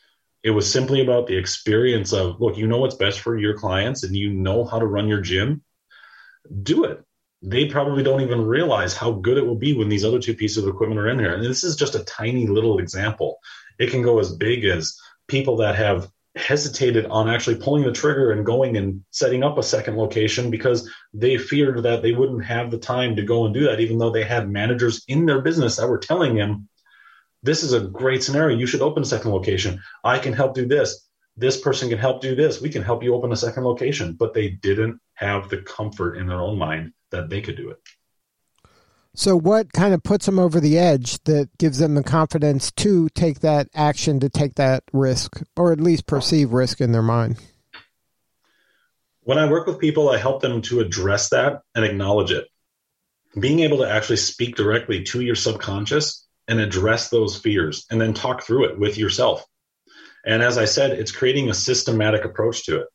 It 0.44 0.50
was 0.50 0.70
simply 0.70 1.00
about 1.00 1.26
the 1.26 1.36
experience 1.36 2.12
of 2.12 2.40
look, 2.40 2.56
you 2.56 2.68
know 2.68 2.78
what's 2.78 2.94
best 2.94 3.20
for 3.20 3.36
your 3.36 3.58
clients 3.58 4.04
and 4.04 4.14
you 4.14 4.32
know 4.32 4.64
how 4.64 4.78
to 4.78 4.86
run 4.86 5.08
your 5.08 5.20
gym. 5.20 5.64
Do 6.62 6.84
it. 6.84 7.02
They 7.42 7.66
probably 7.66 8.04
don't 8.04 8.20
even 8.20 8.46
realize 8.46 8.94
how 8.94 9.10
good 9.12 9.38
it 9.38 9.46
will 9.46 9.56
be 9.56 9.72
when 9.72 9.88
these 9.88 10.04
other 10.04 10.20
two 10.20 10.34
pieces 10.34 10.62
of 10.62 10.68
equipment 10.68 11.00
are 11.00 11.08
in 11.08 11.18
here. 11.18 11.34
And 11.34 11.44
this 11.44 11.64
is 11.64 11.74
just 11.74 11.96
a 11.96 12.04
tiny 12.04 12.46
little 12.46 12.78
example. 12.78 13.38
It 13.78 13.90
can 13.90 14.02
go 14.02 14.20
as 14.20 14.36
big 14.36 14.64
as 14.64 14.96
people 15.26 15.56
that 15.56 15.74
have 15.74 16.08
hesitated 16.36 17.06
on 17.06 17.28
actually 17.28 17.56
pulling 17.56 17.84
the 17.84 17.92
trigger 17.92 18.32
and 18.32 18.44
going 18.44 18.76
and 18.76 19.04
setting 19.10 19.44
up 19.44 19.56
a 19.56 19.62
second 19.62 19.96
location 19.96 20.50
because 20.50 20.90
they 21.12 21.38
feared 21.38 21.82
that 21.84 22.02
they 22.02 22.12
wouldn't 22.12 22.44
have 22.44 22.70
the 22.70 22.78
time 22.78 23.14
to 23.16 23.22
go 23.22 23.44
and 23.44 23.54
do 23.54 23.64
that, 23.64 23.80
even 23.80 23.98
though 23.98 24.10
they 24.10 24.24
had 24.24 24.50
managers 24.50 25.04
in 25.06 25.26
their 25.26 25.40
business 25.40 25.76
that 25.76 25.88
were 25.88 25.98
telling 25.98 26.34
them, 26.34 26.68
This 27.42 27.62
is 27.62 27.72
a 27.72 27.80
great 27.80 28.22
scenario. 28.22 28.56
You 28.56 28.66
should 28.66 28.82
open 28.82 29.02
a 29.02 29.06
second 29.06 29.30
location. 29.30 29.80
I 30.02 30.18
can 30.18 30.32
help 30.32 30.54
do 30.54 30.66
this. 30.66 31.08
This 31.36 31.60
person 31.60 31.88
can 31.88 31.98
help 31.98 32.20
do 32.20 32.34
this. 32.34 32.60
We 32.60 32.70
can 32.70 32.82
help 32.82 33.02
you 33.02 33.14
open 33.14 33.32
a 33.32 33.36
second 33.36 33.64
location. 33.64 34.14
But 34.14 34.34
they 34.34 34.48
didn't 34.48 35.00
have 35.14 35.48
the 35.48 35.58
comfort 35.58 36.16
in 36.16 36.26
their 36.26 36.40
own 36.40 36.58
mind 36.58 36.92
that 37.10 37.28
they 37.28 37.42
could 37.42 37.56
do 37.56 37.70
it. 37.70 37.78
So, 39.16 39.38
what 39.38 39.72
kind 39.72 39.94
of 39.94 40.02
puts 40.02 40.26
them 40.26 40.40
over 40.40 40.58
the 40.58 40.76
edge 40.76 41.22
that 41.22 41.56
gives 41.56 41.78
them 41.78 41.94
the 41.94 42.02
confidence 42.02 42.72
to 42.72 43.08
take 43.10 43.40
that 43.40 43.68
action, 43.72 44.18
to 44.18 44.28
take 44.28 44.56
that 44.56 44.82
risk, 44.92 45.40
or 45.56 45.70
at 45.70 45.80
least 45.80 46.06
perceive 46.06 46.52
risk 46.52 46.80
in 46.80 46.90
their 46.90 47.02
mind? 47.02 47.36
When 49.20 49.38
I 49.38 49.48
work 49.48 49.68
with 49.68 49.78
people, 49.78 50.10
I 50.10 50.18
help 50.18 50.42
them 50.42 50.62
to 50.62 50.80
address 50.80 51.28
that 51.28 51.62
and 51.76 51.84
acknowledge 51.84 52.32
it. 52.32 52.48
Being 53.38 53.60
able 53.60 53.78
to 53.78 53.88
actually 53.88 54.16
speak 54.16 54.56
directly 54.56 55.04
to 55.04 55.20
your 55.20 55.36
subconscious 55.36 56.26
and 56.48 56.58
address 56.58 57.08
those 57.08 57.38
fears 57.38 57.86
and 57.90 58.00
then 58.00 58.14
talk 58.14 58.42
through 58.42 58.64
it 58.64 58.78
with 58.80 58.98
yourself. 58.98 59.46
And 60.26 60.42
as 60.42 60.58
I 60.58 60.64
said, 60.64 60.90
it's 60.90 61.12
creating 61.12 61.50
a 61.50 61.54
systematic 61.54 62.24
approach 62.24 62.66
to 62.66 62.80
it, 62.80 62.86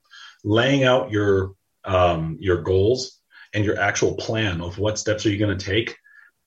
laying 0.44 0.84
out 0.84 1.12
your 1.12 1.54
um, 1.86 2.38
your 2.42 2.62
goals 2.62 3.22
and 3.54 3.64
your 3.64 3.80
actual 3.80 4.16
plan 4.16 4.60
of 4.60 4.78
what 4.78 5.00
steps 5.00 5.26
are 5.26 5.30
you 5.30 5.38
going 5.38 5.58
to 5.58 5.66
take 5.66 5.96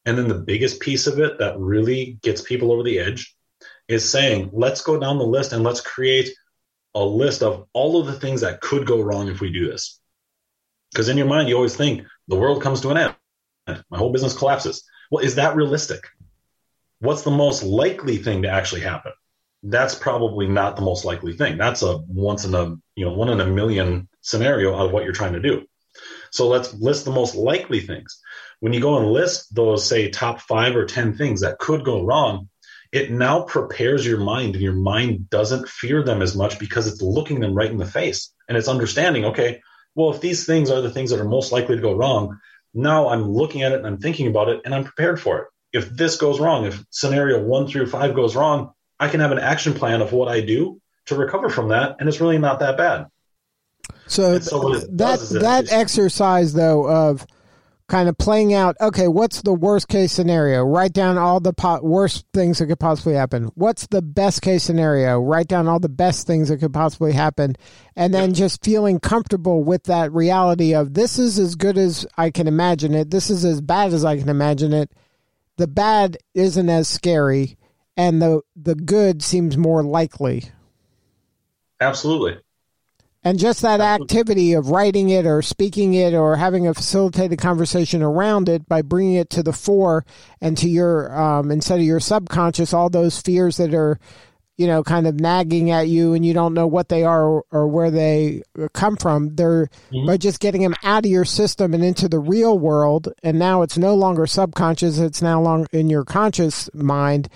and 0.04 0.18
then 0.18 0.28
the 0.28 0.34
biggest 0.34 0.80
piece 0.80 1.06
of 1.06 1.18
it 1.20 1.38
that 1.38 1.58
really 1.58 2.18
gets 2.22 2.42
people 2.42 2.72
over 2.72 2.82
the 2.82 2.98
edge 2.98 3.34
is 3.88 4.08
saying, 4.08 4.50
let's 4.52 4.82
go 4.82 4.98
down 4.98 5.18
the 5.18 5.24
list 5.24 5.52
and 5.52 5.62
let's 5.62 5.80
create 5.80 6.30
a 6.94 7.04
list 7.04 7.42
of 7.42 7.66
all 7.72 8.00
of 8.00 8.06
the 8.06 8.18
things 8.18 8.40
that 8.40 8.60
could 8.60 8.86
go 8.86 9.00
wrong 9.00 9.28
if 9.28 9.40
we 9.40 9.52
do 9.52 9.70
this. 9.70 10.00
Because 10.90 11.08
in 11.08 11.16
your 11.16 11.26
mind, 11.26 11.48
you 11.48 11.56
always 11.56 11.76
think 11.76 12.06
the 12.28 12.36
world 12.36 12.62
comes 12.62 12.80
to 12.82 12.90
an 12.90 12.98
end, 12.98 13.84
my 13.90 13.98
whole 13.98 14.12
business 14.12 14.36
collapses. 14.36 14.84
Well, 15.10 15.24
is 15.24 15.36
that 15.36 15.56
realistic? 15.56 16.04
What's 16.98 17.22
the 17.22 17.30
most 17.30 17.62
likely 17.62 18.16
thing 18.18 18.42
to 18.42 18.50
actually 18.50 18.82
happen? 18.82 19.12
That's 19.62 19.94
probably 19.94 20.48
not 20.48 20.76
the 20.76 20.82
most 20.82 21.04
likely 21.04 21.32
thing. 21.32 21.56
That's 21.56 21.82
a 21.82 21.98
once 22.08 22.44
in 22.44 22.54
a 22.54 22.76
you 22.96 23.04
know 23.04 23.12
one 23.12 23.28
in 23.28 23.40
a 23.40 23.46
million 23.46 24.08
scenario 24.20 24.74
out 24.74 24.86
of 24.86 24.92
what 24.92 25.04
you're 25.04 25.12
trying 25.12 25.34
to 25.34 25.40
do. 25.40 25.64
So 26.30 26.48
let's 26.48 26.74
list 26.74 27.04
the 27.04 27.10
most 27.10 27.34
likely 27.34 27.80
things. 27.80 28.20
When 28.62 28.72
you 28.72 28.78
go 28.78 28.96
and 28.96 29.10
list 29.10 29.52
those, 29.52 29.84
say, 29.84 30.08
top 30.08 30.40
five 30.40 30.76
or 30.76 30.86
10 30.86 31.16
things 31.16 31.40
that 31.40 31.58
could 31.58 31.84
go 31.84 32.04
wrong, 32.04 32.48
it 32.92 33.10
now 33.10 33.42
prepares 33.42 34.06
your 34.06 34.20
mind 34.20 34.54
and 34.54 34.62
your 34.62 34.72
mind 34.72 35.28
doesn't 35.28 35.68
fear 35.68 36.04
them 36.04 36.22
as 36.22 36.36
much 36.36 36.60
because 36.60 36.86
it's 36.86 37.02
looking 37.02 37.40
them 37.40 37.54
right 37.54 37.72
in 37.72 37.76
the 37.76 37.84
face 37.84 38.32
and 38.48 38.56
it's 38.56 38.68
understanding, 38.68 39.24
okay, 39.24 39.60
well, 39.96 40.14
if 40.14 40.20
these 40.20 40.46
things 40.46 40.70
are 40.70 40.80
the 40.80 40.92
things 40.92 41.10
that 41.10 41.18
are 41.18 41.24
most 41.24 41.50
likely 41.50 41.74
to 41.74 41.82
go 41.82 41.96
wrong, 41.96 42.38
now 42.72 43.08
I'm 43.08 43.28
looking 43.28 43.64
at 43.64 43.72
it 43.72 43.78
and 43.78 43.86
I'm 43.88 43.98
thinking 43.98 44.28
about 44.28 44.48
it 44.48 44.60
and 44.64 44.72
I'm 44.72 44.84
prepared 44.84 45.20
for 45.20 45.40
it. 45.40 45.46
If 45.72 45.90
this 45.90 46.16
goes 46.16 46.38
wrong, 46.38 46.64
if 46.64 46.84
scenario 46.90 47.42
one 47.42 47.66
through 47.66 47.88
five 47.88 48.14
goes 48.14 48.36
wrong, 48.36 48.74
I 49.00 49.08
can 49.08 49.18
have 49.18 49.32
an 49.32 49.40
action 49.40 49.74
plan 49.74 50.02
of 50.02 50.12
what 50.12 50.28
I 50.28 50.40
do 50.40 50.80
to 51.06 51.16
recover 51.16 51.48
from 51.48 51.70
that. 51.70 51.96
And 51.98 52.08
it's 52.08 52.20
really 52.20 52.38
not 52.38 52.60
that 52.60 52.76
bad. 52.76 53.08
So, 54.06 54.38
so 54.38 54.72
that 54.72 55.18
that 55.40 55.72
exercise 55.72 56.52
though 56.52 56.86
of 56.88 57.26
kind 57.88 58.08
of 58.08 58.16
playing 58.16 58.54
out. 58.54 58.76
Okay, 58.80 59.08
what's 59.08 59.42
the 59.42 59.52
worst 59.52 59.88
case 59.88 60.12
scenario? 60.12 60.62
Write 60.62 60.92
down 60.92 61.18
all 61.18 61.40
the 61.40 61.52
po- 61.52 61.80
worst 61.82 62.24
things 62.32 62.58
that 62.58 62.66
could 62.66 62.80
possibly 62.80 63.14
happen. 63.14 63.50
What's 63.54 63.86
the 63.86 64.00
best 64.02 64.40
case 64.42 64.62
scenario? 64.62 65.20
Write 65.20 65.48
down 65.48 65.68
all 65.68 65.80
the 65.80 65.88
best 65.88 66.26
things 66.26 66.48
that 66.48 66.58
could 66.58 66.72
possibly 66.72 67.12
happen, 67.12 67.54
and 67.96 68.14
then 68.14 68.32
just 68.34 68.64
feeling 68.64 69.00
comfortable 69.00 69.62
with 69.62 69.84
that 69.84 70.12
reality 70.12 70.74
of 70.74 70.94
this 70.94 71.18
is 71.18 71.38
as 71.38 71.54
good 71.54 71.76
as 71.76 72.06
I 72.16 72.30
can 72.30 72.46
imagine 72.48 72.94
it. 72.94 73.10
This 73.10 73.28
is 73.30 73.44
as 73.44 73.60
bad 73.60 73.92
as 73.92 74.04
I 74.04 74.18
can 74.18 74.28
imagine 74.28 74.72
it. 74.72 74.90
the 75.58 75.66
bad 75.66 76.16
isn't 76.34 76.68
as 76.68 76.88
scary 76.88 77.56
and 77.96 78.22
the 78.22 78.40
the 78.56 78.74
good 78.74 79.22
seems 79.22 79.56
more 79.56 79.82
likely. 79.82 80.44
Absolutely. 81.80 82.38
And 83.24 83.38
just 83.38 83.62
that 83.62 83.80
activity 83.80 84.52
of 84.54 84.70
writing 84.70 85.08
it 85.08 85.26
or 85.26 85.42
speaking 85.42 85.94
it 85.94 86.12
or 86.12 86.36
having 86.36 86.66
a 86.66 86.74
facilitated 86.74 87.38
conversation 87.38 88.02
around 88.02 88.48
it 88.48 88.68
by 88.68 88.82
bringing 88.82 89.14
it 89.14 89.30
to 89.30 89.44
the 89.44 89.52
fore 89.52 90.04
and 90.40 90.58
to 90.58 90.68
your, 90.68 91.16
um, 91.16 91.52
instead 91.52 91.78
of 91.78 91.86
your 91.86 92.00
subconscious, 92.00 92.74
all 92.74 92.90
those 92.90 93.20
fears 93.20 93.58
that 93.58 93.74
are, 93.74 94.00
you 94.56 94.66
know, 94.66 94.82
kind 94.82 95.06
of 95.06 95.20
nagging 95.20 95.70
at 95.70 95.86
you 95.88 96.14
and 96.14 96.26
you 96.26 96.34
don't 96.34 96.52
know 96.52 96.66
what 96.66 96.88
they 96.88 97.04
are 97.04 97.24
or, 97.24 97.44
or 97.52 97.68
where 97.68 97.92
they 97.92 98.42
come 98.72 98.96
from. 98.96 99.36
They're 99.36 99.70
mm-hmm. 99.92 100.06
by 100.06 100.16
just 100.16 100.40
getting 100.40 100.62
them 100.62 100.74
out 100.82 101.04
of 101.04 101.10
your 101.10 101.24
system 101.24 101.74
and 101.74 101.84
into 101.84 102.08
the 102.08 102.18
real 102.18 102.58
world. 102.58 103.12
And 103.22 103.38
now 103.38 103.62
it's 103.62 103.78
no 103.78 103.94
longer 103.94 104.26
subconscious, 104.26 104.98
it's 104.98 105.22
now 105.22 105.40
long 105.40 105.68
in 105.70 105.88
your 105.88 106.04
conscious 106.04 106.68
mind 106.74 107.28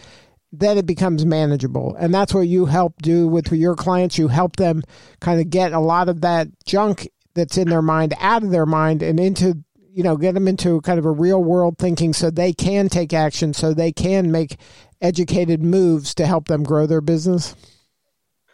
then 0.59 0.79
it 0.79 0.87
becomes 0.87 1.25
manageable. 1.25 1.95
And 1.99 2.15
that's 2.15 2.35
what 2.35 2.49
you 2.49 2.67
help 2.67 3.01
do 3.03 3.29
with 3.29 3.53
your 3.53 3.75
clients. 3.75 4.19
You 4.19 4.29
help 4.29 4.57
them 4.57 4.83
kind 5.21 5.41
of 5.41 5.51
get 5.51 5.73
a 5.73 5.81
lot 5.81 6.09
of 6.09 6.21
that 6.23 6.49
junk 6.65 7.09
that's 7.35 7.59
in 7.59 7.69
their 7.69 7.83
mind 7.83 8.15
out 8.21 8.43
of 8.43 8.51
their 8.51 8.67
mind 8.67 9.03
and 9.03 9.21
into, 9.21 9.63
you 9.93 10.03
know, 10.03 10.17
get 10.17 10.35
them 10.35 10.49
into 10.49 10.81
kind 10.81 10.99
of 10.99 11.05
a 11.05 11.11
real 11.11 11.43
world 11.43 11.79
thinking 11.79 12.13
so 12.13 12.31
they 12.31 12.53
can 12.53 12.89
take 12.89 13.13
action, 13.13 13.55
so 13.55 13.73
they 13.73 13.93
can 13.93 14.31
make 14.33 14.57
educated 15.01 15.63
moves 15.63 16.15
to 16.15 16.27
help 16.27 16.49
them 16.49 16.63
grow 16.63 16.87
their 16.87 17.01
business. 17.01 17.55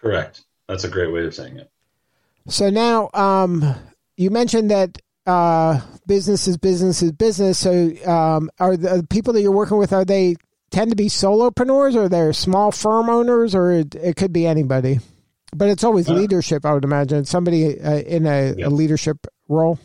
Correct. 0.00 0.42
That's 0.68 0.84
a 0.84 0.88
great 0.88 1.12
way 1.12 1.24
of 1.24 1.34
saying 1.34 1.58
it. 1.58 1.70
So 2.48 2.70
now, 2.70 3.10
um, 3.14 3.74
you 4.16 4.30
mentioned 4.30 4.70
that 4.70 4.98
uh, 5.26 5.80
business 6.06 6.48
is 6.48 6.56
business 6.56 7.02
is 7.02 7.12
business. 7.12 7.58
So, 7.58 7.92
um, 8.04 8.50
are 8.58 8.76
the 8.76 9.06
people 9.08 9.32
that 9.34 9.42
you're 9.42 9.52
working 9.52 9.78
with 9.78 9.92
are 9.92 10.04
they 10.04 10.36
tend 10.72 10.90
to 10.90 10.96
be 10.96 11.08
solopreneurs 11.08 11.94
or 11.94 12.08
they're 12.08 12.32
small 12.32 12.72
firm 12.72 13.08
owners 13.08 13.54
or 13.54 13.70
it, 13.70 13.94
it 13.94 14.16
could 14.16 14.32
be 14.32 14.46
anybody. 14.46 14.98
But 15.54 15.68
it's 15.68 15.84
always 15.84 16.08
uh, 16.08 16.14
leadership 16.14 16.64
i 16.64 16.72
would 16.72 16.84
imagine. 16.84 17.24
Somebody 17.24 17.80
uh, 17.80 17.98
in 17.98 18.26
a, 18.26 18.54
a, 18.62 18.70
leadership 18.70 19.26
role? 19.48 19.78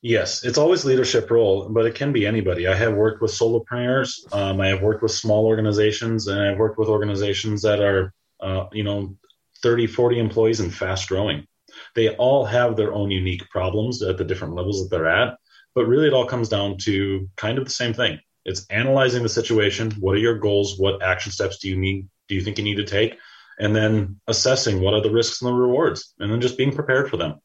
Yes 0.00 0.44
it's 0.44 0.58
always 0.58 0.84
leadership 0.84 1.30
role 1.30 1.68
but 1.68 1.86
it 1.86 1.94
can 1.94 2.12
be 2.12 2.26
anybody. 2.26 2.66
I 2.66 2.74
have 2.74 2.94
worked 2.94 3.22
with 3.22 3.30
solopreneurs 3.30 4.32
um, 4.34 4.60
i 4.60 4.68
have 4.68 4.82
worked 4.82 5.02
with 5.02 5.12
small 5.12 5.46
organizations 5.46 6.26
and 6.26 6.40
i've 6.40 6.58
worked 6.58 6.78
with 6.78 6.88
organizations 6.88 7.62
that 7.62 7.80
are 7.80 8.12
uh, 8.40 8.66
you 8.72 8.82
know 8.82 9.16
30 9.62 9.86
40 9.86 10.18
employees 10.18 10.60
and 10.60 10.74
fast 10.74 11.08
growing. 11.08 11.46
They 11.94 12.10
all 12.16 12.44
have 12.44 12.76
their 12.76 12.92
own 12.92 13.10
unique 13.10 13.48
problems 13.50 14.02
at 14.02 14.16
the 14.16 14.24
different 14.24 14.54
levels 14.54 14.82
that 14.82 14.96
they're 14.96 15.08
at 15.08 15.36
but 15.74 15.86
really 15.86 16.06
it 16.06 16.14
all 16.14 16.26
comes 16.26 16.48
down 16.48 16.78
to 16.78 17.28
kind 17.36 17.58
of 17.58 17.64
the 17.64 17.70
same 17.70 17.92
thing 17.92 18.18
it's 18.44 18.66
analyzing 18.70 19.22
the 19.22 19.28
situation. 19.28 19.92
What 20.00 20.14
are 20.14 20.20
your 20.20 20.38
goals? 20.38 20.78
What 20.78 21.02
action 21.02 21.32
steps 21.32 21.58
do 21.58 21.68
you 21.68 21.76
need? 21.76 22.08
Do 22.28 22.34
you 22.34 22.40
think 22.42 22.58
you 22.58 22.64
need 22.64 22.76
to 22.76 22.84
take? 22.84 23.18
And 23.58 23.74
then 23.74 24.20
assessing 24.26 24.80
what 24.80 24.94
are 24.94 25.00
the 25.00 25.10
risks 25.10 25.40
and 25.40 25.48
the 25.48 25.54
rewards, 25.54 26.14
and 26.18 26.30
then 26.30 26.40
just 26.40 26.58
being 26.58 26.74
prepared 26.74 27.08
for 27.08 27.16
them. 27.16 27.40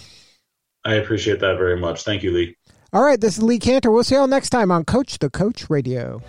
I 0.85 0.95
appreciate 0.95 1.41
that 1.41 1.57
very 1.57 1.79
much. 1.79 2.03
Thank 2.03 2.23
you, 2.23 2.31
Lee. 2.31 2.57
All 2.93 3.03
right, 3.03 3.21
this 3.21 3.39
is 3.39 3.43
Lee 3.43 3.59
Kantor. 3.59 3.93
We'll 3.93 4.05
see 4.05 4.15
you 4.15 4.21
all 4.21 4.27
next 4.27 4.51
time 4.51 4.71
on 4.71 4.85
Coach 4.85 5.19
the 5.19 5.31
Coach 5.31 5.69
Radio. 5.71 6.23